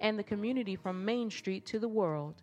[0.00, 2.34] and the community from Main Street to the world.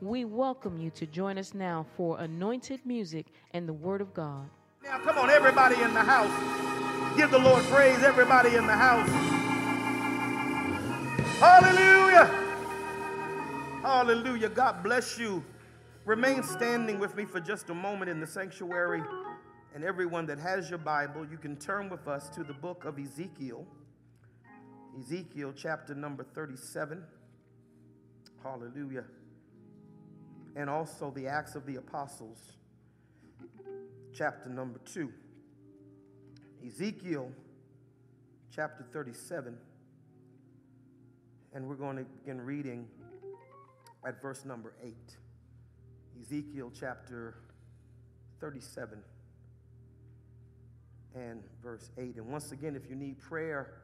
[0.00, 4.48] We welcome you to join us now for anointed music and the Word of God.
[4.82, 6.32] Now, come on, everybody in the house.
[7.16, 9.08] Give the Lord praise, everybody in the house.
[11.38, 12.26] Hallelujah.
[13.82, 14.48] Hallelujah.
[14.48, 15.44] God bless you.
[16.06, 19.02] Remain standing with me for just a moment in the sanctuary.
[19.74, 22.98] And everyone that has your Bible, you can turn with us to the book of
[22.98, 23.66] Ezekiel.
[24.98, 27.02] Ezekiel chapter number 37.
[28.42, 29.04] Hallelujah.
[30.56, 32.38] And also the Acts of the Apostles,
[34.12, 35.12] chapter number 2.
[36.66, 37.30] Ezekiel
[38.54, 39.56] chapter 37.
[41.52, 42.86] And we're going to begin reading
[44.06, 44.94] at verse number 8.
[46.20, 47.36] Ezekiel chapter
[48.40, 48.98] 37
[51.14, 52.16] and verse 8.
[52.16, 53.79] And once again, if you need prayer,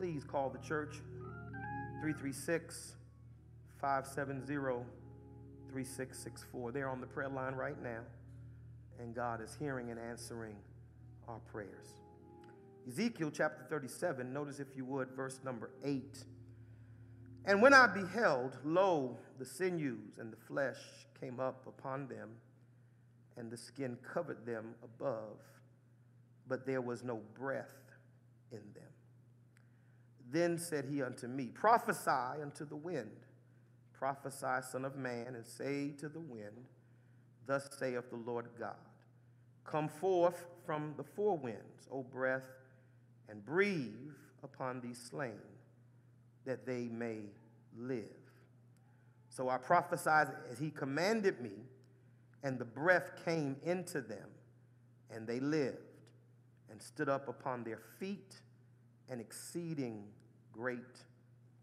[0.00, 1.02] please call the church
[2.00, 2.94] 336
[3.82, 4.54] 570
[5.68, 6.72] 3664.
[6.72, 8.00] They're on the prayer line right now,
[8.98, 10.56] and God is hearing and answering
[11.28, 12.00] our prayers.
[12.88, 16.24] Ezekiel chapter 37, notice if you would, verse number 8.
[17.44, 20.78] And when I beheld, lo, the sinews and the flesh
[21.20, 22.30] came up upon them,
[23.36, 25.42] and the skin covered them above,
[26.48, 27.66] but there was no breath
[28.50, 28.84] in them.
[30.30, 33.10] Then said he unto me, Prophesy unto the wind,
[33.92, 36.66] prophesy, Son of Man, and say to the wind,
[37.46, 38.76] Thus saith the Lord God,
[39.64, 42.46] Come forth from the four winds, O breath,
[43.28, 44.14] and breathe
[44.44, 45.40] upon these slain,
[46.44, 47.22] that they may
[47.76, 48.06] live.
[49.28, 51.52] So I prophesied as he commanded me,
[52.42, 54.28] and the breath came into them,
[55.12, 55.76] and they lived,
[56.70, 58.40] and stood up upon their feet,
[59.08, 60.04] an exceeding
[60.60, 60.78] great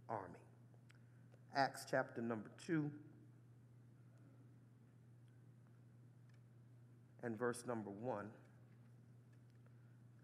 [0.09, 0.23] army.
[1.55, 2.89] Acts chapter number 2
[7.21, 8.25] and verse number 1.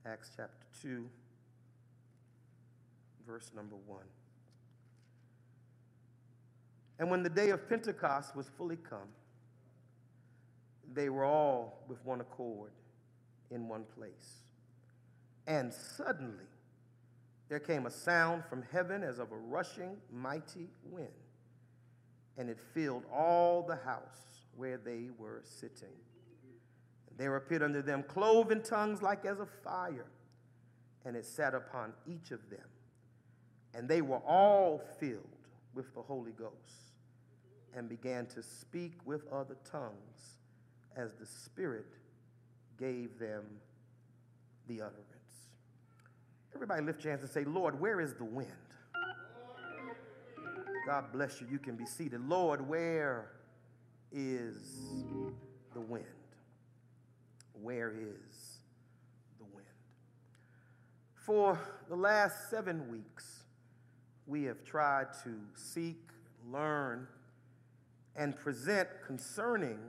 [0.07, 1.07] Acts chapter 2,
[3.27, 3.99] verse number 1.
[6.97, 9.09] And when the day of Pentecost was fully come,
[10.95, 12.71] they were all with one accord
[13.51, 14.41] in one place.
[15.45, 16.45] And suddenly
[17.53, 21.07] there came a sound from heaven as of a rushing mighty wind,
[22.35, 25.93] and it filled all the house where they were sitting.
[27.15, 30.07] There appeared unto them cloven tongues like as of fire,
[31.05, 32.65] and it sat upon each of them.
[33.75, 35.21] And they were all filled
[35.75, 36.95] with the Holy Ghost
[37.75, 40.39] and began to speak with other tongues
[40.95, 41.99] as the Spirit
[42.79, 43.45] gave them
[44.67, 45.12] the utterance.
[46.55, 48.49] Everybody lift your hands and say, Lord, where is the wind?
[50.85, 51.47] God bless you.
[51.49, 52.21] You can be seated.
[52.27, 53.31] Lord, where
[54.11, 54.57] is
[55.73, 56.05] the wind?
[57.61, 58.57] Where is
[59.39, 59.65] the wind?
[61.15, 61.59] For
[61.89, 63.43] the last seven weeks,
[64.27, 66.09] we have tried to seek,
[66.51, 67.07] learn,
[68.15, 69.79] and present concerning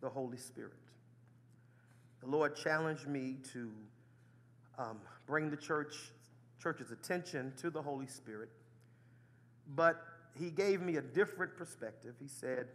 [0.00, 0.72] the Holy Spirit.
[2.20, 3.70] The Lord challenged me to
[4.78, 5.94] um, bring the church,
[6.62, 8.50] church's attention to the Holy Spirit,
[9.74, 10.02] but
[10.38, 12.14] He gave me a different perspective.
[12.20, 12.66] He said,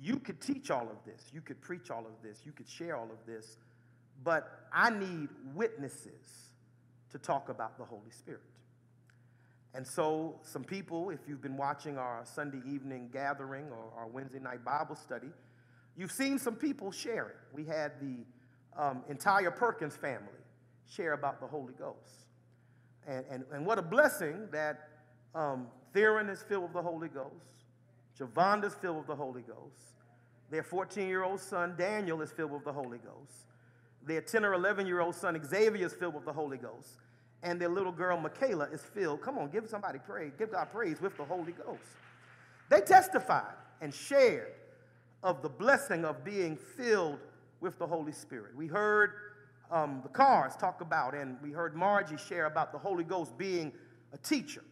[0.00, 2.96] You could teach all of this, you could preach all of this, you could share
[2.96, 3.58] all of this,
[4.24, 6.50] but I need witnesses
[7.12, 8.42] to talk about the Holy Spirit.
[9.74, 14.38] And so, some people, if you've been watching our Sunday evening gathering or our Wednesday
[14.38, 15.28] night Bible study,
[15.96, 17.36] you've seen some people sharing.
[17.52, 18.24] We had the
[18.82, 20.40] um, entire Perkins family
[20.88, 22.26] share about the Holy Ghost.
[23.06, 24.88] And, and, and what a blessing that
[25.34, 27.32] um, Theron is filled with the Holy Ghost,
[28.18, 29.94] Javonda is filled with the Holy Ghost,
[30.50, 33.46] their 14 year old son Daniel is filled with the Holy Ghost,
[34.06, 37.00] their 10 or 11 year old son Xavier is filled with the Holy Ghost
[37.42, 39.22] and their little girl Michaela is filled.
[39.22, 41.80] Come on, give somebody praise, give God praise with the Holy Ghost.
[42.68, 44.52] They testified and shared
[45.22, 47.20] of the blessing of being filled
[47.60, 48.56] with the Holy Spirit.
[48.56, 49.12] We heard
[49.70, 53.72] um, the cars talk about, and we heard Margie share about the Holy Ghost being
[54.12, 54.62] a teacher.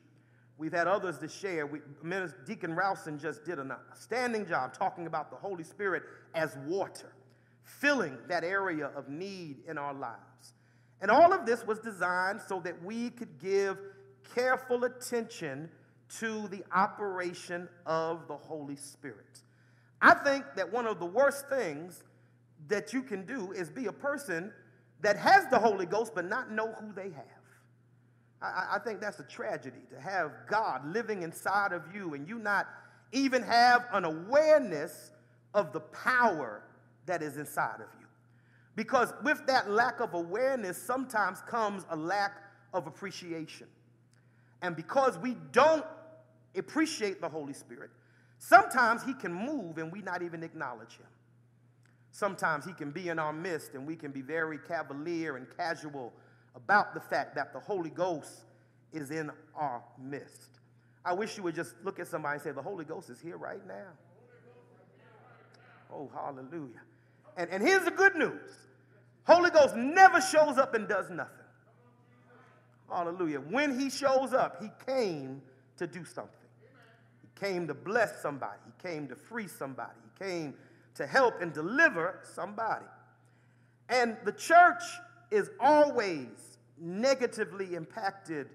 [0.57, 1.67] We've had others to share.
[1.67, 6.05] We, Minister Deacon Rowson just did a standing job talking about the Holy Spirit
[6.35, 7.13] as water,
[7.65, 10.55] filling that area of need in our lives.
[11.01, 13.79] And all of this was designed so that we could give
[14.35, 15.69] careful attention
[16.19, 19.41] to the operation of the Holy Spirit.
[20.01, 22.05] I think that one of the worst things
[22.69, 24.53] that you can do is be a person
[25.01, 27.25] that has the Holy Ghost but not know who they have.
[28.41, 32.39] I, I think that's a tragedy to have God living inside of you and you
[32.39, 32.67] not
[33.13, 35.13] even have an awareness
[35.55, 36.63] of the power
[37.07, 38.07] that is inside of you.
[38.77, 42.43] Because with that lack of awareness, sometimes comes a lack
[42.73, 43.69] of appreciation.
[44.63, 45.85] And because we don't
[46.57, 47.91] appreciate the Holy Spirit,
[48.39, 51.07] sometimes He can move and we not even acknowledge Him.
[52.15, 56.13] Sometimes He can be in our midst and we can be very cavalier and casual
[56.55, 58.45] about the fact that the Holy Ghost
[58.93, 60.61] is in our midst.
[61.05, 63.37] I wish you would just look at somebody and say, The Holy Ghost is here
[63.37, 63.89] right now.
[65.93, 66.83] Oh, hallelujah.
[67.37, 68.49] And, and here's the good news
[69.27, 71.35] Holy Ghost never shows up and does nothing.
[72.89, 73.41] Hallelujah.
[73.41, 75.43] When he shows up, he came
[75.79, 76.33] to do something.
[77.23, 78.61] He came to bless somebody.
[78.67, 79.99] He came to free somebody.
[80.17, 80.55] He came
[80.95, 82.87] to help and deliver somebody.
[83.89, 84.83] And the church
[85.31, 88.49] is always negatively impacted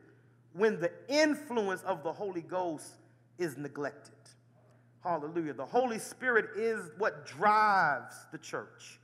[0.53, 2.93] when the influence of the Holy Ghost
[3.37, 4.13] is neglected.
[5.03, 5.53] Hallelujah.
[5.53, 8.99] The Holy Spirit is what drives the church.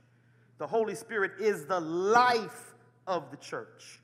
[0.58, 2.74] The Holy Spirit is the life
[3.06, 4.00] of the church.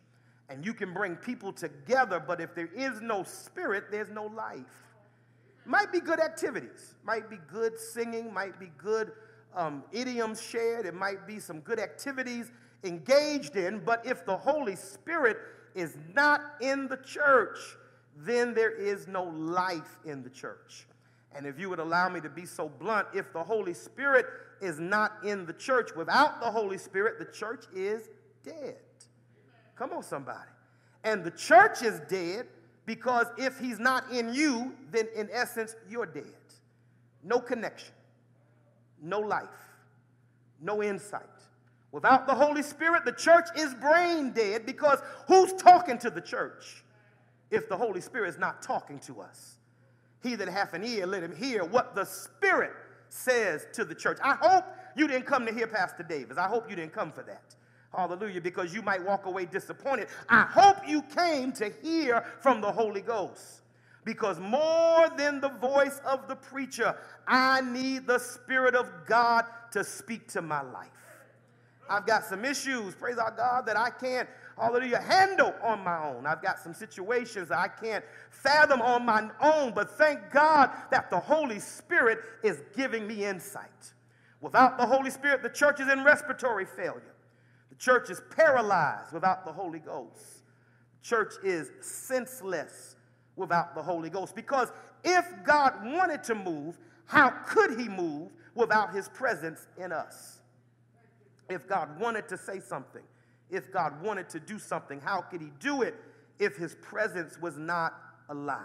[0.49, 4.61] And you can bring people together, but if there is no spirit, there's no life.
[5.65, 9.13] Might be good activities, might be good singing, might be good
[9.55, 12.51] um, idioms shared, it might be some good activities
[12.85, 15.37] engaged in, but if the Holy Spirit
[15.75, 17.59] is not in the church,
[18.17, 20.87] then there is no life in the church.
[21.35, 24.27] And if you would allow me to be so blunt, if the Holy Spirit
[24.61, 28.11] is not in the church, without the Holy Spirit, the church is
[28.45, 28.77] dead.
[29.77, 30.51] Come on, somebody.
[31.05, 32.47] And the church is dead
[32.87, 36.25] because if he's not in you, then in essence, you're dead.
[37.23, 37.95] No connection,
[39.01, 39.49] no life,
[40.61, 41.23] no insight.
[41.93, 46.83] Without the Holy Spirit, the church is brain dead because who's talking to the church
[47.51, 49.59] if the Holy Spirit is not talking to us?
[50.23, 52.73] He that hath an ear, let him hear what the Spirit
[53.09, 54.19] says to the church.
[54.23, 54.65] I hope
[54.97, 56.39] you didn't come to hear Pastor Davis.
[56.39, 57.55] I hope you didn't come for that.
[57.95, 60.09] Hallelujah, because you might walk away disappointed.
[60.29, 63.61] I hope you came to hear from the Holy Ghost.
[64.05, 66.97] Because more than the voice of the preacher,
[67.29, 70.89] I need the Spirit of God to speak to my life.
[71.89, 74.29] I've got some issues, praise our God, that I can't,
[74.59, 76.27] hallelujah, handle on my own.
[76.27, 81.11] I've got some situations that I can't fathom on my own, but thank God that
[81.11, 83.93] the Holy Spirit is giving me insight.
[84.41, 87.15] Without the Holy Spirit, the church is in respiratory failure.
[87.83, 90.45] Church is paralyzed without the Holy Ghost.
[91.03, 92.95] Church is senseless
[93.35, 94.37] without the Holy Ghost.
[94.37, 94.69] Because
[95.03, 100.43] if God wanted to move, how could he move without his presence in us?
[101.51, 103.03] If God wanted to say something,
[103.51, 105.97] if God wanted to do something, how could he do it
[106.39, 107.95] if his presence was not
[108.29, 108.61] alive?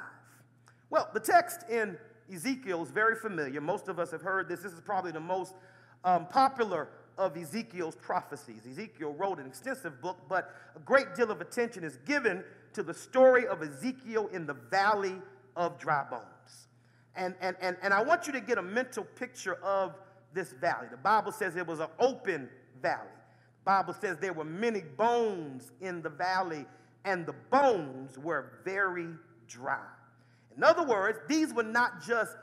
[0.92, 1.98] Well, the text in
[2.32, 3.62] Ezekiel is very familiar.
[3.62, 4.60] Most of us have heard this.
[4.60, 5.56] This is probably the most
[6.04, 8.62] um, popular of Ezekiel's prophecies.
[8.70, 12.44] Ezekiel wrote an extensive book, but a great deal of attention is given
[12.74, 15.16] to the story of Ezekiel in the valley
[15.56, 16.68] of dry bones.
[17.16, 19.96] And, and, and, and I want you to get a mental picture of
[20.34, 20.88] this valley.
[20.92, 22.48] The Bible says it was an open
[22.82, 23.08] valley.
[23.64, 26.66] The Bible says there were many bones in the valley,
[27.04, 29.10] and the bones were very
[29.48, 29.80] dry.
[30.56, 32.36] In other words, these were not just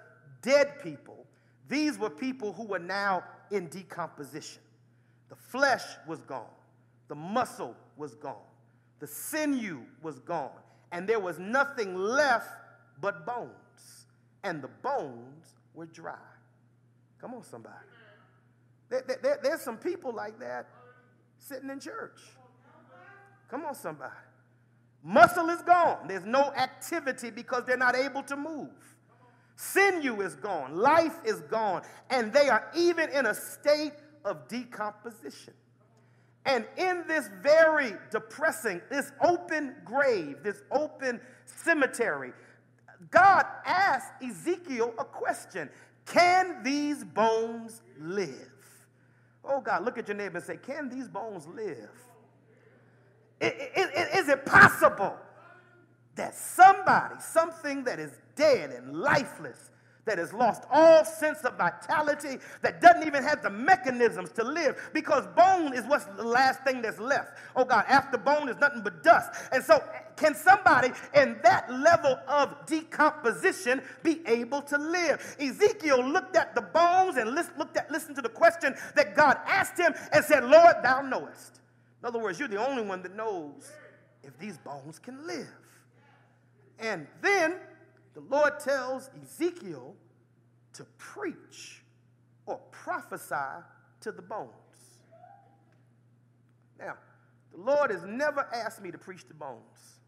[0.43, 1.25] dead people,
[1.69, 4.61] these were people who were now in decomposition.
[5.35, 6.47] The flesh was gone,
[7.09, 8.47] the muscle was gone,
[9.01, 10.53] the sinew was gone,
[10.93, 12.47] and there was nothing left
[13.01, 14.07] but bones.
[14.45, 16.15] And the bones were dry.
[17.21, 17.75] Come on, somebody.
[18.89, 20.69] There, there, there's some people like that
[21.39, 22.21] sitting in church.
[23.51, 24.13] Come on, somebody.
[25.03, 26.07] Muscle is gone.
[26.07, 28.69] There's no activity because they're not able to move.
[29.57, 30.77] Sinew is gone.
[30.77, 31.83] Life is gone.
[32.11, 35.55] And they are even in a state of decomposition.
[36.47, 42.33] And in this very depressing, this open grave, this open cemetery,
[43.11, 45.71] God asked Ezekiel a question
[46.07, 48.51] Can these bones live?
[49.45, 51.91] Oh God, look at your neighbor and say, Can these bones live?
[53.41, 55.17] Is, it possible
[56.15, 59.71] that somebody, something that is dead and lifeless,
[60.05, 64.91] that has lost all sense of vitality, that doesn't even have the mechanisms to live,
[64.93, 67.39] because bone is what's the last thing that's left.
[67.57, 69.31] Oh God, after bone is nothing but dust.
[69.53, 69.83] And so,
[70.17, 75.37] can somebody in that level of decomposition be able to live?
[75.41, 79.79] Ezekiel looked at the bones and looked at, listened to the question that God asked
[79.79, 81.61] him and said, Lord, thou knowest.
[82.03, 83.73] In other words, you're the only one that knows
[84.23, 85.49] if these bones can live.
[86.79, 87.57] And then
[88.15, 89.95] the Lord tells Ezekiel
[90.75, 91.83] to preach
[92.47, 93.63] or prophesy
[94.01, 94.51] to the bones.
[96.79, 96.95] Now,
[97.53, 99.99] the Lord has never asked me to preach to bones,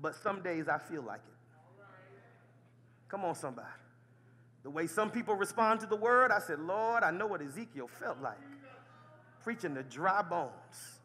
[0.00, 1.84] but some days I feel like it.
[3.08, 3.66] Come on, somebody.
[4.62, 7.88] The way some people respond to the word, I said, Lord, I know what Ezekiel
[7.88, 8.38] felt like.
[9.42, 11.00] Preaching to dry bones.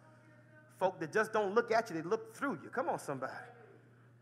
[0.77, 2.69] Folk that just don't look at you, they look through you.
[2.69, 3.33] Come on, somebody.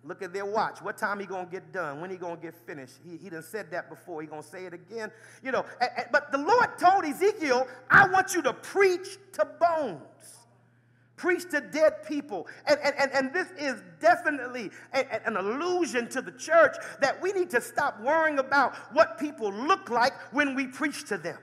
[0.05, 0.81] Look at their watch.
[0.81, 2.01] What time he gonna get done?
[2.01, 2.95] When he gonna get finished?
[3.05, 4.21] He, he done said that before.
[4.21, 5.11] He gonna say it again.
[5.41, 5.65] You know,
[6.11, 10.01] but the Lord told Ezekiel, I want you to preach to bones.
[11.15, 12.47] Preach to dead people.
[12.67, 17.31] And, and, and, and this is definitely a, an allusion to the church that we
[17.31, 21.37] need to stop worrying about what people look like when we preach to them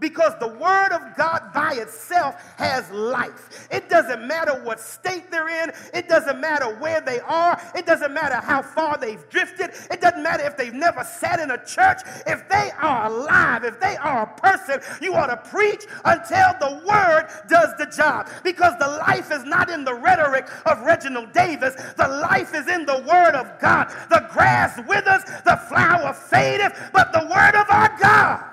[0.00, 3.68] because the Word of God by itself has life.
[3.70, 8.12] It doesn't matter what state they're in, it doesn't matter where they are, it doesn't
[8.12, 12.00] matter how far they've drifted, it doesn't matter if they've never sat in a church.
[12.26, 16.82] If they are alive, if they are a person, you ought to preach until the
[16.86, 21.74] Word does the job because the life is not in the rhetoric of Reginald Davis,
[21.96, 23.88] the life is in the Word of God.
[24.10, 28.44] The grass withers, the flower fadeth, but the Word of our God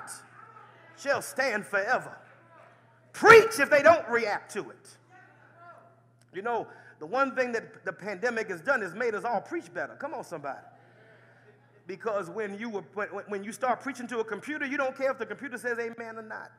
[1.02, 2.16] shall stand forever.
[3.12, 4.96] Preach if they don't react to it.
[6.34, 6.66] You know,
[6.98, 9.94] the one thing that the pandemic has done is made us all preach better.
[9.96, 10.60] Come on, somebody.
[11.86, 12.82] Because when you, were,
[13.28, 16.16] when, you start preaching to a computer, you don't care if the computer says amen
[16.16, 16.52] or not.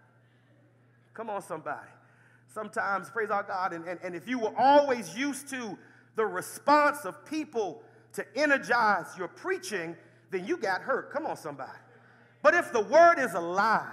[1.13, 1.87] Come on, somebody.
[2.53, 5.77] Sometimes, praise our God, and, and, and if you were always used to
[6.15, 7.81] the response of people
[8.13, 9.95] to energize your preaching,
[10.29, 11.11] then you got hurt.
[11.11, 11.71] Come on, somebody.
[12.43, 13.87] But if the word is alive,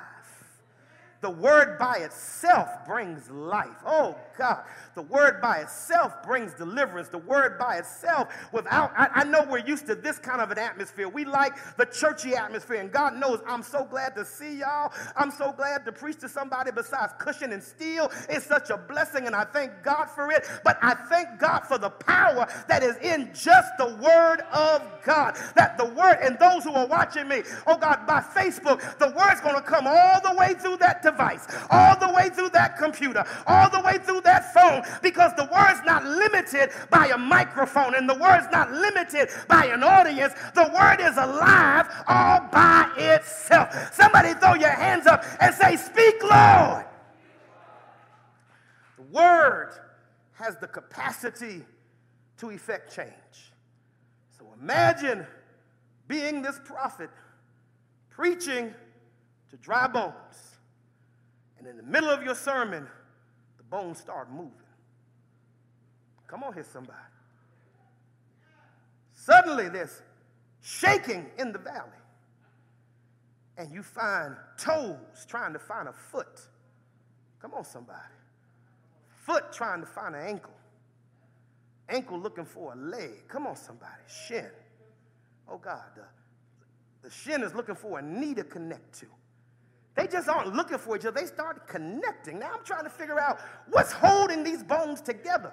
[1.20, 3.76] the word by itself brings life.
[3.84, 7.08] Oh God, the word by itself brings deliverance.
[7.08, 10.58] The word by itself, without, I, I, know we're used to this kind of an
[10.58, 11.10] atmosphere.
[11.10, 14.92] We like the churchy atmosphere, and God knows I'm so glad to see y'all.
[15.14, 18.10] I'm so glad to preach to somebody besides cushion and steel.
[18.30, 20.48] It's such a blessing, and I thank God for it.
[20.64, 25.36] But I thank God for the power that is in just the word of God.
[25.54, 29.42] That the word, and those who are watching me, oh God, by Facebook, the word's
[29.42, 33.24] going to come all the way through that device, all the way through that computer,
[33.46, 38.08] all the way through that phone, because the word's not limited by a microphone and
[38.08, 40.34] the word's not limited by an audience.
[40.54, 43.92] The word is alive all by itself.
[43.92, 46.84] Somebody throw your hands up and say, Speak, Lord.
[48.96, 49.72] The word
[50.34, 51.62] has the capacity
[52.38, 53.52] to effect change.
[54.38, 55.26] So imagine
[56.08, 57.10] being this prophet
[58.08, 58.74] preaching
[59.50, 60.49] to dry bones.
[61.60, 62.88] And in the middle of your sermon,
[63.58, 64.52] the bones start moving.
[66.26, 66.98] Come on here, somebody.
[69.12, 70.00] Suddenly there's
[70.62, 71.90] shaking in the valley.
[73.58, 76.40] And you find toes trying to find a foot.
[77.42, 77.98] Come on, somebody.
[79.26, 80.54] Foot trying to find an ankle.
[81.90, 83.28] Ankle looking for a leg.
[83.28, 84.02] Come on, somebody.
[84.08, 84.50] Shin.
[85.46, 85.84] Oh, God.
[85.94, 89.06] The, the shin is looking for a knee to connect to.
[89.94, 91.20] They just aren't looking for each other.
[91.20, 92.38] They start connecting.
[92.38, 95.52] Now I'm trying to figure out what's holding these bones together.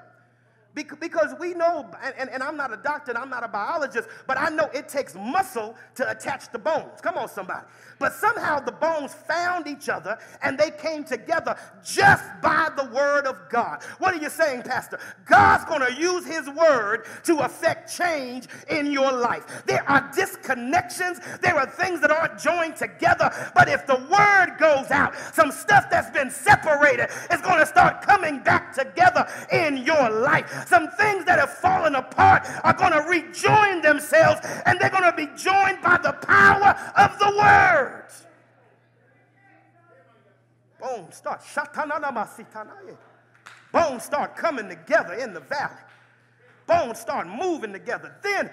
[0.84, 4.38] Because we know, and, and, I'm not a doctor and I'm not a biologist, but
[4.38, 7.01] I know it takes muscle to attach the bones.
[7.01, 7.65] Come on, somebody.
[8.00, 13.25] But somehow the bones found each other and they came together just by the word
[13.25, 13.84] of God.
[13.98, 15.00] What are you saying, Pastor?
[15.25, 19.63] God's going to use his word to affect change in your life.
[19.65, 24.91] There are disconnections, there are things that aren't joined together, but if the word goes
[24.91, 30.10] out, some stuff that's been separated is going to start coming back together in your
[30.10, 30.67] life.
[30.68, 35.16] Some things that have fallen apart are going to rejoin themselves and they're going to
[35.16, 38.08] be joined by the power of the word.
[40.82, 41.42] Boom, start.
[43.72, 45.76] Bones start coming together in the valley.
[46.66, 48.16] Bones start moving together.
[48.22, 48.52] Then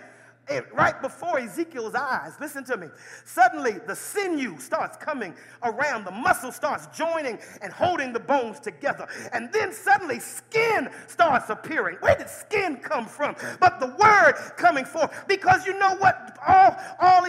[0.73, 2.89] right before Ezekiel's eyes, listen to me.
[3.25, 9.09] Suddenly, the sinew starts coming around, the muscle starts joining and holding the bones together.
[9.33, 11.97] And then suddenly, skin starts appearing.
[12.01, 13.37] Where did skin come from?
[13.61, 15.27] But the word coming forth.
[15.27, 16.37] Because you know what?
[16.47, 17.25] All, all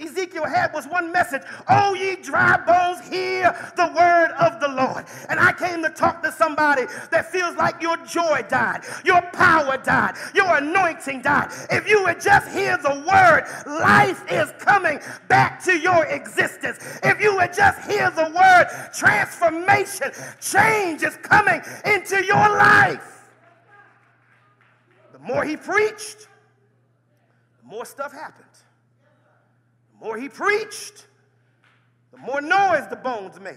[0.00, 5.04] Ezekiel had was one message Oh, ye dry bones, hear the word of the Lord.
[5.28, 9.78] And I came to talk to somebody that feels like your joy died, your power
[9.78, 11.50] died, your anointing died.
[11.70, 16.78] If you would just hear the word, life is coming back to your existence.
[17.02, 20.10] If you would just hear the word, transformation,
[20.40, 23.28] change is coming into your life.
[25.12, 26.28] The more he preached,
[27.62, 28.46] the more stuff happened.
[29.92, 31.06] The more he preached,
[32.12, 33.54] the more noise the bones made.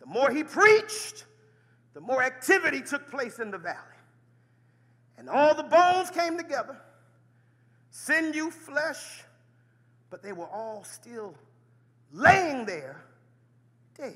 [0.00, 1.26] The more he preached,
[1.94, 3.76] the more activity took place in the valley.
[5.18, 6.78] And all the bones came together
[7.90, 9.24] sinew, flesh,
[10.10, 11.34] but they were all still
[12.12, 13.04] laying there
[13.96, 14.14] dead.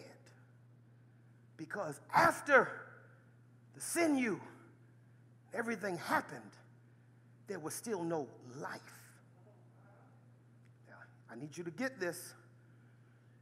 [1.56, 2.68] Because after
[3.74, 4.40] the sinew,
[5.54, 6.40] everything happened,
[7.46, 8.26] there was still no
[8.60, 8.80] life.
[10.88, 10.96] Now,
[11.30, 12.34] I need you to get this.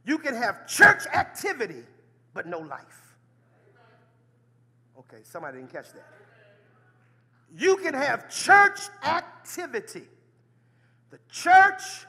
[0.05, 1.83] You can have church activity,
[2.33, 3.15] but no life.
[4.99, 6.07] Okay, somebody didn't catch that.
[7.57, 10.03] You can have church activity
[11.11, 12.05] the church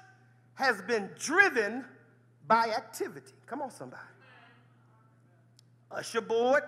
[0.54, 1.84] has been driven
[2.46, 3.34] by activity.
[3.46, 4.00] Come on, somebody.
[5.90, 6.62] Usher board,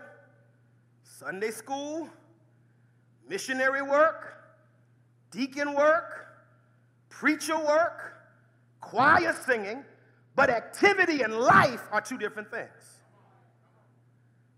[1.04, 2.08] Sunday school,
[3.28, 4.34] missionary work,
[5.30, 6.26] deacon work,
[7.08, 8.16] preacher work,
[8.80, 9.84] choir singing,
[10.34, 13.02] but activity and life are two different things.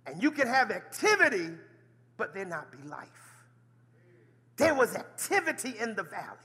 [0.07, 1.51] And you can have activity,
[2.17, 3.09] but there not be life.
[4.57, 6.39] There was activity in the valley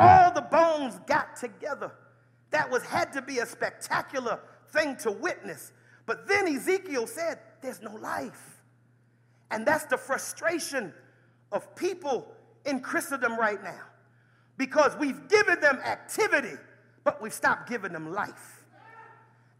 [0.00, 1.92] all the bones got together.
[2.50, 4.40] That was had to be a spectacular
[4.72, 5.72] thing to witness.
[6.06, 8.62] But then Ezekiel said, There's no life.
[9.50, 10.92] And that's the frustration
[11.52, 12.32] of people
[12.64, 13.82] in Christendom right now.
[14.56, 16.56] Because we've given them activity,
[17.04, 18.59] but we've stopped giving them life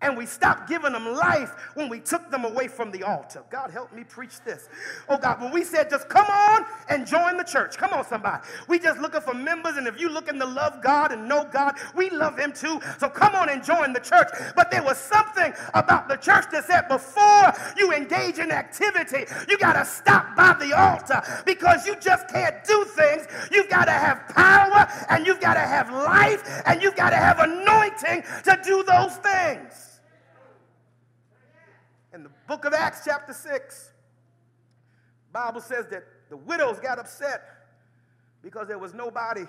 [0.02, 3.42] and we stopped giving them life when we took them away from the altar.
[3.50, 4.68] God help me preach this.
[5.08, 7.76] Oh God, when we said just come on and join the church.
[7.76, 8.42] Come on, somebody.
[8.68, 11.76] We just looking for members, and if you looking to love God and know God,
[11.94, 12.80] we love Him too.
[12.98, 14.28] So come on and join the church.
[14.56, 19.58] But there was something about the church that said before you engage in activity, you
[19.58, 23.26] got to stop by the altar because you just can't do things.
[23.50, 27.16] You've got to have power and you've got to have life and you've got to
[27.16, 29.89] have anointing to do those things
[32.12, 33.92] in the book of Acts, chapter 6,
[35.32, 37.42] Bible says that the widows got upset
[38.42, 39.44] because there was nobody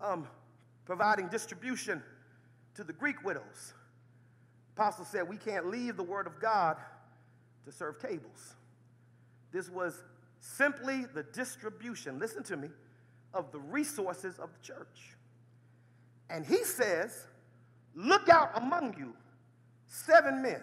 [0.00, 0.26] um,
[0.84, 2.02] providing distribution
[2.74, 3.74] to the Greek widows.
[4.76, 6.76] Apostle said, We can't leave the word of God
[7.64, 8.54] to serve tables.
[9.52, 10.02] This was
[10.40, 12.68] simply the distribution, listen to me,
[13.32, 15.16] of the resources of the church.
[16.30, 17.26] And he says,
[17.96, 19.14] Look out among you
[19.86, 20.60] seven men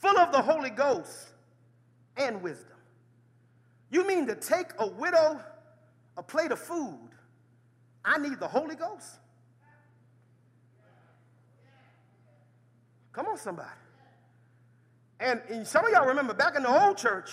[0.00, 1.28] full of the Holy Ghost
[2.16, 2.76] and wisdom.
[3.90, 5.40] You mean to take a widow
[6.16, 7.08] a plate of food?
[8.04, 9.06] I need the Holy Ghost?
[13.12, 13.68] Come on, somebody.
[15.20, 17.30] And, and some of y'all remember back in the old church,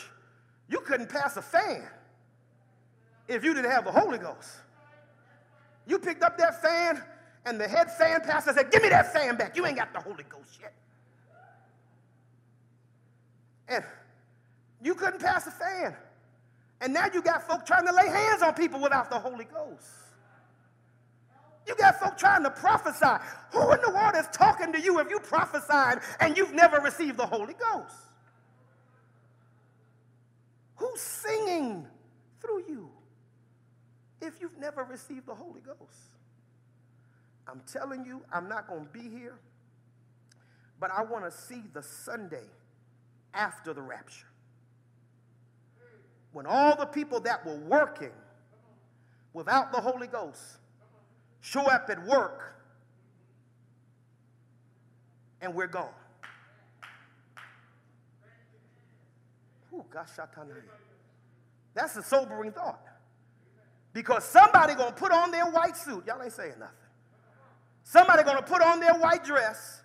[0.69, 1.87] you couldn't pass a fan
[3.27, 4.49] if you didn't have the Holy Ghost.
[5.87, 7.03] You picked up that fan,
[7.45, 9.55] and the head fan pastor said, Give me that fan back.
[9.55, 10.73] You ain't got the Holy Ghost yet.
[13.67, 13.83] And
[14.81, 15.95] you couldn't pass a fan.
[16.81, 19.87] And now you got folk trying to lay hands on people without the Holy Ghost.
[21.67, 23.23] You got folk trying to prophesy.
[23.51, 27.17] Who in the world is talking to you if you prophesied and you've never received
[27.17, 27.95] the Holy Ghost?
[30.75, 31.87] Who's singing
[32.41, 32.89] through you
[34.21, 35.79] if you've never received the Holy Ghost?
[37.47, 39.39] I'm telling you, I'm not going to be here,
[40.79, 42.45] but I want to see the Sunday
[43.35, 44.27] after the rapture.
[46.31, 48.11] When all the people that were working
[49.33, 50.41] without the Holy Ghost
[51.41, 52.55] show up at work
[55.41, 55.89] and we're gone.
[61.73, 62.81] That's a sobering thought.
[63.93, 66.05] Because somebody gonna put on their white suit.
[66.07, 66.75] Y'all ain't saying nothing.
[67.83, 69.81] Somebody gonna put on their white dress.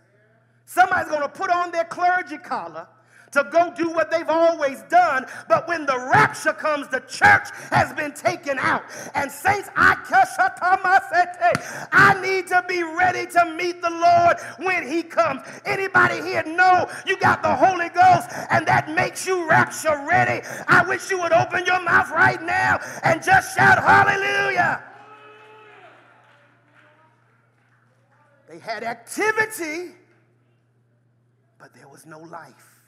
[0.64, 2.88] Somebody's gonna put on their clergy collar
[3.32, 5.26] to go do what they've always done.
[5.48, 8.82] But when the rapture comes, the church has been taken out.
[9.14, 9.90] And saints, I
[11.92, 15.42] I need to be ready to meet the Lord when he comes.
[15.64, 20.46] Anybody here know you got the Holy Ghost and that makes you rapture ready?
[20.68, 24.82] I wish you would open your mouth right now and just shout hallelujah.
[28.48, 29.94] They had activity,
[31.58, 32.79] but there was no life.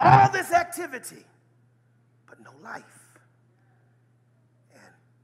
[0.00, 0.22] Ah.
[0.26, 1.24] All this activity,
[2.28, 2.84] but no life.
[4.72, 4.82] And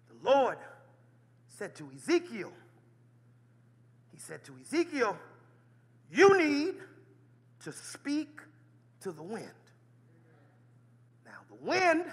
[0.09, 0.59] the Lord
[1.49, 2.53] said to Ezekiel,
[4.13, 5.17] He said to Ezekiel,
[6.11, 6.75] You need
[7.65, 8.41] to speak
[9.01, 9.49] to the wind.
[11.25, 12.05] Now, the wind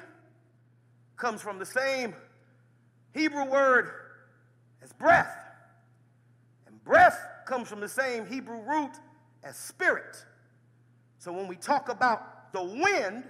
[1.15, 2.13] comes from the same
[3.13, 3.91] Hebrew word
[4.83, 5.35] as breath.
[6.67, 8.91] And breath comes from the same Hebrew root
[9.43, 10.23] as spirit.
[11.17, 13.23] So when we talk about the wind,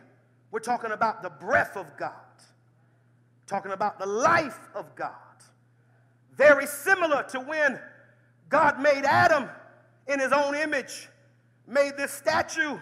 [0.52, 2.14] we're talking about the breath of God,
[3.48, 5.14] talking about the life of God.
[6.36, 7.80] Very similar to when
[8.50, 9.50] God made Adam
[10.08, 11.10] in his own image,
[11.68, 12.78] made this statue.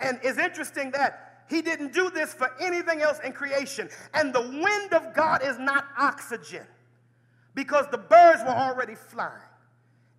[0.00, 3.88] And it's interesting that he didn't do this for anything else in creation.
[4.14, 6.66] And the wind of God is not oxygen
[7.54, 9.32] because the birds were already flying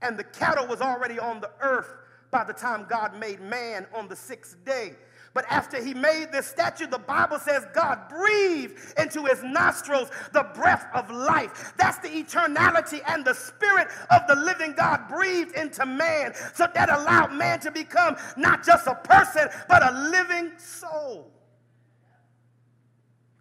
[0.01, 1.93] and the cattle was already on the earth
[2.31, 4.93] by the time God made man on the sixth day.
[5.35, 10.47] But after he made this statue, the Bible says God breathed into his nostrils the
[10.55, 11.73] breath of life.
[11.77, 16.33] That's the eternality and the spirit of the living God breathed into man.
[16.53, 21.29] So that allowed man to become not just a person, but a living soul.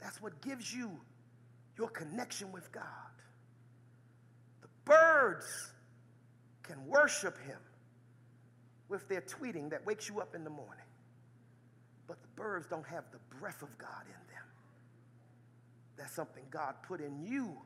[0.03, 0.91] That's what gives you
[1.79, 2.83] your connection with God.
[4.63, 5.47] The birds
[6.65, 7.59] can worship him
[8.89, 10.84] with their tweeting that wakes you up in the morning.
[12.07, 14.45] But the birds don't have the breath of God in them.
[15.97, 17.57] That's something God put in you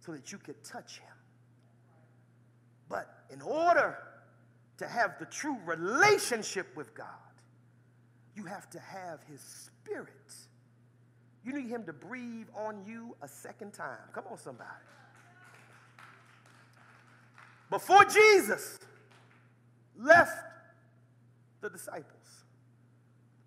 [0.00, 1.16] so that you could touch Him.
[2.88, 3.98] But in order
[4.78, 7.06] to have the true relationship with God,
[8.36, 10.34] you have to have His Spirit.
[11.44, 13.98] You need Him to breathe on you a second time.
[14.12, 14.70] Come on, somebody.
[17.70, 18.78] Before Jesus
[19.98, 20.38] left
[21.60, 22.43] the disciples,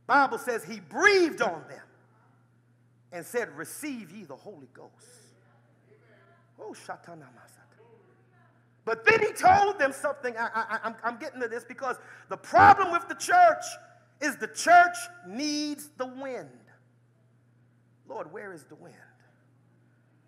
[0.07, 1.83] Bible says he breathed on them
[3.11, 4.91] and said, Receive ye the Holy Ghost.
[6.59, 6.73] Oh,
[8.83, 10.35] But then he told them something.
[10.37, 11.97] I, I, I'm getting to this because
[12.29, 13.63] the problem with the church
[14.21, 14.95] is the church
[15.27, 16.49] needs the wind.
[18.07, 18.95] Lord, where is the wind?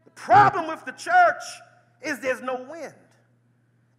[0.05, 1.41] The problem with the church
[2.01, 2.93] is there's no wind.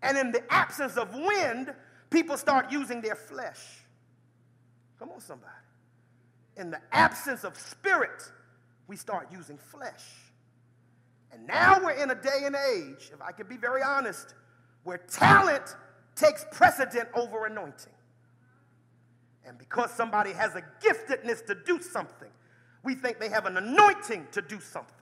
[0.02, 1.74] And in the absence of wind,
[2.10, 3.60] people start using their flesh.
[4.98, 5.59] Come on, somebody
[6.56, 8.30] in the absence of spirit,
[8.86, 10.04] we start using flesh.
[11.32, 14.34] And now we're in a day and age, if I can be very honest,
[14.84, 15.76] where talent
[16.16, 17.92] takes precedent over anointing.
[19.46, 22.30] And because somebody has a giftedness to do something,
[22.82, 24.94] we think they have an anointing to do something.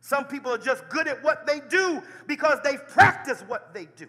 [0.00, 4.08] Some people are just good at what they do because they've practiced what they do.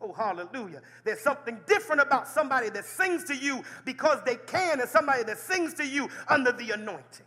[0.00, 0.82] Oh, hallelujah.
[1.04, 5.38] There's something different about somebody that sings to you because they can and somebody that
[5.38, 7.26] sings to you under the anointing.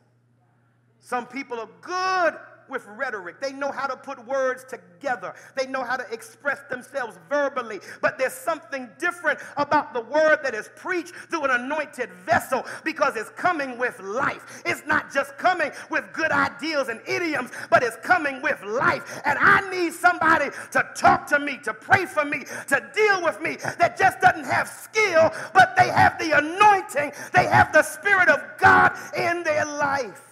[1.00, 2.36] Some people are good
[2.70, 3.40] with rhetoric.
[3.40, 5.34] They know how to put words together.
[5.56, 7.80] They know how to express themselves verbally.
[8.02, 13.16] But there's something different about the word that is preached through an anointed vessel because
[13.16, 14.62] it's coming with life.
[14.66, 19.22] It's not just coming with good ideals and idioms, but it's coming with life.
[19.26, 23.42] And I need somebody to talk to me, to pray for me, to deal with
[23.42, 28.30] me that just doesn't have skill, but they have the anointing, they have the Spirit
[28.30, 30.27] of God in their life.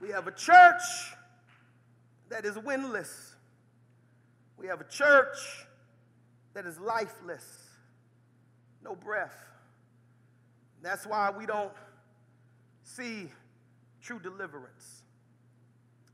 [0.00, 0.82] We have a church
[2.28, 3.34] that is windless.
[4.56, 5.36] We have a church
[6.54, 7.44] that is lifeless,
[8.82, 9.36] no breath.
[10.82, 11.72] That's why we don't
[12.82, 13.28] see
[14.02, 15.02] true deliverance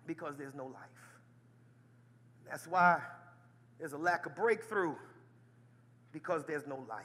[0.06, 0.82] because there's no life.
[2.48, 3.00] That's why
[3.78, 4.94] there's a lack of breakthrough
[6.12, 7.04] because there's no life.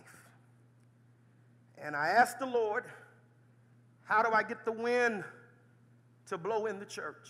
[1.78, 2.86] And I asked the Lord,
[4.04, 5.24] how do I get the wind?
[6.30, 7.28] To blow in the church.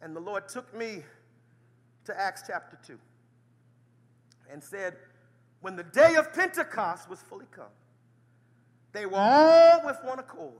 [0.00, 1.02] And the Lord took me
[2.04, 2.98] to Acts chapter 2
[4.50, 4.94] and said,
[5.60, 7.64] When the day of Pentecost was fully come,
[8.92, 10.52] they were all with one accord.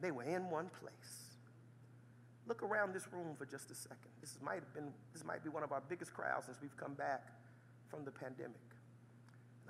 [0.00, 0.92] They were in one place.
[2.46, 4.10] Look around this room for just a second.
[4.20, 6.94] This might have been this might be one of our biggest crowds since we've come
[6.94, 7.26] back
[7.88, 8.56] from the pandemic.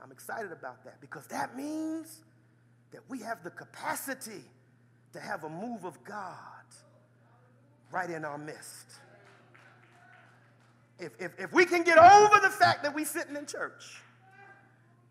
[0.03, 2.23] I'm excited about that because that means
[2.93, 4.45] that we have the capacity
[5.13, 6.35] to have a move of God
[7.91, 8.87] right in our midst.
[10.99, 14.03] If, if, if we can get over the fact that we're sitting in church,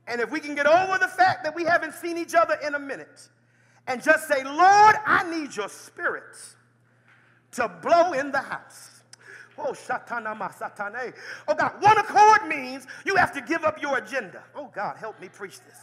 [0.08, 2.76] and if we can get over the fact that we haven't seen each other in
[2.76, 3.30] a minute,
[3.88, 6.36] and just say, Lord, I need your spirit
[7.54, 9.02] to blow in the house.
[9.58, 11.14] Oh, shatanama satane.
[11.48, 14.44] Oh, God, one accord means you have to give up your agenda.
[14.56, 15.78] Oh, God, help me preach this.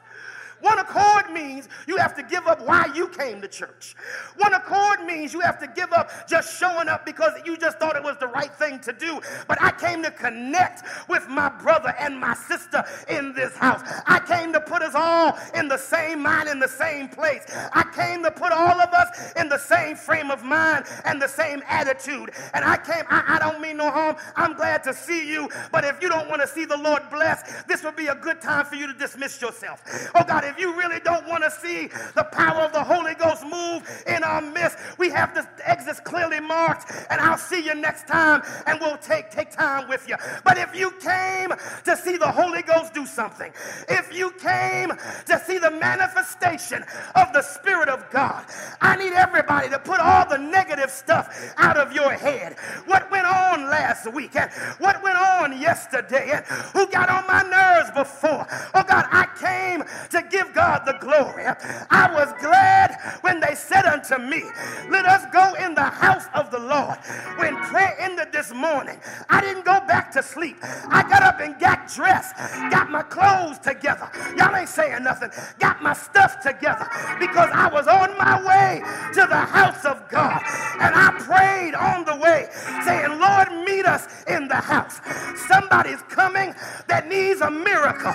[0.65, 3.95] One accord means you have to give up why you came to church.
[4.39, 7.97] One accord means you have to give up just showing up because you just thought
[7.97, 9.21] it was the right thing to do.
[9.47, 13.83] But I came to connect with my brother and my sister in this house.
[14.07, 17.45] I came to put us all in the same mind, in the same place.
[17.75, 21.29] I came to put all of us in the same frame of mind and the
[21.29, 22.31] same attitude.
[22.55, 24.17] And I came, I, I don't mean no harm.
[24.35, 25.51] I'm glad to see you.
[25.71, 28.41] But if you don't want to see the Lord bless, this would be a good
[28.41, 29.83] time for you to dismiss yourself.
[30.15, 33.43] Oh God, if you really don't want to see the power of the Holy Ghost
[33.45, 38.07] move in our midst, we have the exits clearly marked, and I'll see you next
[38.07, 40.17] time, and we'll take, take time with you.
[40.45, 41.51] But if you came
[41.85, 43.53] to see the Holy Ghost do something,
[43.89, 44.91] if you came
[45.27, 46.85] to see the manifestation
[47.17, 48.45] of the Spirit of God,
[48.81, 52.57] I need everybody to put all the negative stuff out of your head.
[52.87, 57.43] What went on last week, and what went on yesterday, and who got on my
[57.43, 58.47] nerves before.
[58.75, 61.45] Oh God, I came to give God the glory.
[61.91, 64.43] I was glad when they said unto me,
[64.91, 66.99] Let us go in the house of the Lord.
[67.39, 70.57] When prayer ended this morning, I didn't go back to sleep.
[70.63, 72.37] I got up and got dressed,
[72.71, 74.11] got my clothes together.
[74.37, 75.31] Y'all ain't saying nothing.
[75.59, 76.89] Got my stuff together
[77.21, 78.83] because I was on my way
[79.15, 80.43] to the house of God.
[80.81, 82.49] And I prayed on the way,
[82.85, 85.01] saying, Lord, meet us in the house.
[85.49, 86.55] Somebody's coming
[86.89, 88.15] that needs a miracle.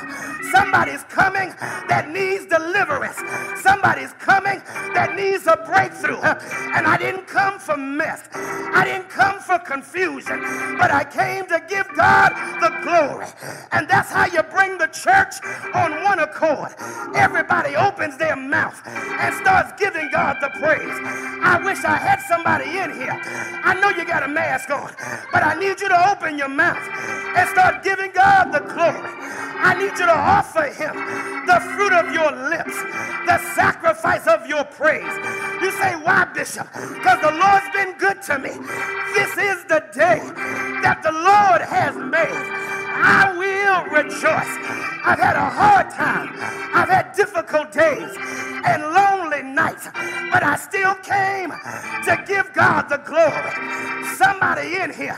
[0.51, 1.49] Somebody's coming
[1.87, 3.17] that needs deliverance.
[3.61, 4.61] Somebody's coming
[4.93, 6.19] that needs a breakthrough.
[6.75, 8.27] And I didn't come for mess.
[8.33, 10.39] I didn't come for confusion,
[10.77, 13.27] but I came to give God the glory.
[13.71, 15.35] And that's how you bring the church
[15.73, 16.73] on one accord.
[17.15, 20.97] Everybody opens their mouth and starts giving God the praise.
[21.41, 23.19] I wish I had somebody in here.
[23.63, 24.91] I know you got a mask on,
[25.31, 26.83] but I need you to open your mouth
[27.35, 29.09] and start giving God the glory.
[29.61, 30.95] I need you to offer him
[31.45, 32.75] the fruit of your lips,
[33.25, 35.03] the sacrifice of your praise.
[35.61, 36.67] You say, why, Bishop?
[36.73, 38.51] Because the Lord's been good to me.
[39.13, 40.21] This is the day
[40.81, 42.78] that the Lord has made.
[43.01, 44.53] I will rejoice.
[45.05, 46.29] I've had a hard time.
[46.73, 48.11] I've had difficult days
[48.65, 49.87] and lonely nights,
[50.31, 51.51] but I still came
[52.05, 53.53] to give God the glory.
[54.17, 55.17] Somebody in here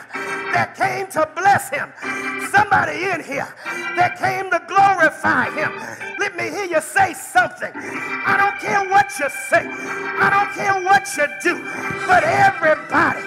[0.53, 1.91] that came to bless him.
[2.51, 3.47] Somebody in here
[3.97, 5.71] that came to glorify him.
[6.19, 7.71] Let me hear you say something.
[7.73, 9.65] I don't care what you say.
[9.65, 11.63] I don't care what you do.
[12.07, 13.25] But everybody,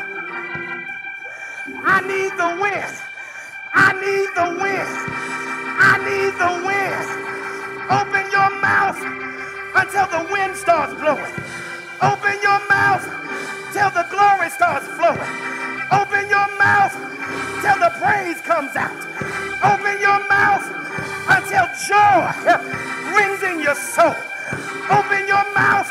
[1.84, 3.13] I need the wind.
[3.74, 4.94] I need the wind.
[5.78, 7.06] I need the wind.
[7.90, 8.98] Open your mouth
[9.74, 11.34] until the wind starts blowing.
[12.02, 13.04] Open your mouth
[13.72, 15.30] till the glory starts flowing.
[15.92, 16.94] Open your mouth
[17.62, 18.94] till the praise comes out.
[19.64, 20.64] Open your mouth
[21.28, 22.30] until joy
[23.14, 24.14] rings in your soul.
[24.90, 25.90] Open your mouth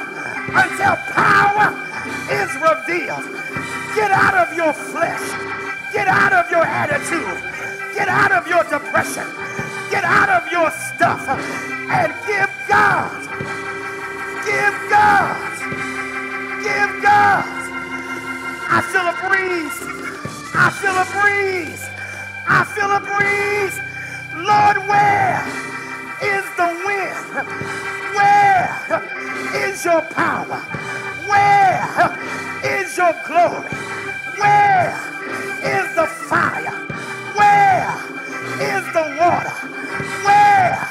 [0.56, 1.74] until power
[2.32, 3.28] is revealed.
[3.96, 5.63] Get out of your flesh.
[5.94, 7.38] Get out of your attitude.
[7.96, 9.28] Get out of your depression.
[9.92, 13.12] Get out of your stuff and give God.
[14.46, 15.38] Give God.
[16.64, 17.46] Give God.
[18.70, 19.78] I feel a breeze.
[20.56, 21.86] I feel a breeze.
[22.48, 23.78] I feel a breeze.
[24.36, 25.46] Lord, where
[26.24, 27.48] is the wind?
[28.16, 30.60] Where is your power?
[31.30, 31.86] Where
[32.82, 33.70] is your glory?
[34.40, 35.13] Where
[35.64, 36.76] is the fire?
[37.40, 37.90] Where
[38.60, 39.56] is the water?
[40.26, 40.90] Where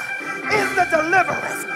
[0.51, 1.72] is the deliverance?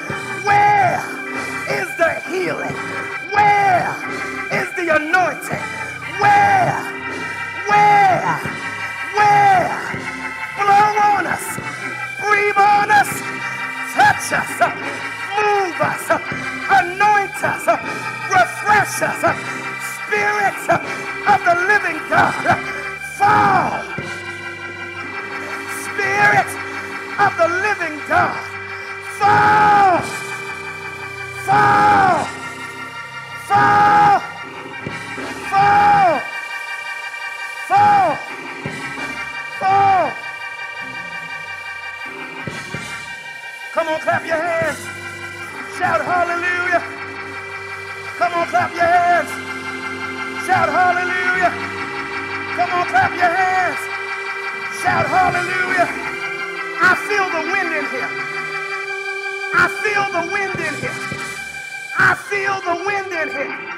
[62.62, 63.76] Feel the wind in here.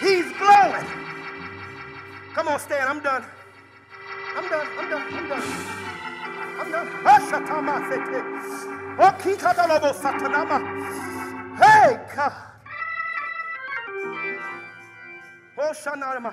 [0.00, 0.86] He's blowing.
[2.34, 2.86] Come on, Stan.
[2.88, 3.24] I'm done.
[4.36, 4.66] I'm done.
[4.78, 5.02] I'm done.
[5.14, 5.42] I'm done.
[6.60, 6.88] I'm done.
[11.56, 12.32] Hey, God.
[15.60, 15.72] Oh,